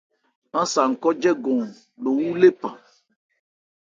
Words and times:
Aán 0.57 0.67
sa 0.73 0.81
n 0.89 0.93
khɔ́ 1.01 1.11
jɛ́gɔn 1.21 1.61
nò 2.01 2.09
wú 2.19 2.29
lephan. 2.41 2.75